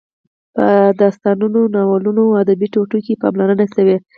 په 0.55 0.65
داستانونو، 1.01 1.59
ناولونو 1.75 2.23
او 2.27 2.33
ادبي 2.43 2.67
ټوټو 2.73 2.97
کې 3.05 3.19
پاملرنه 3.21 3.65
شوې. 3.73 3.97